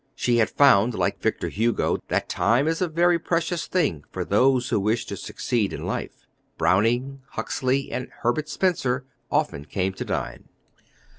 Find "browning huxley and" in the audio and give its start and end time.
6.57-8.07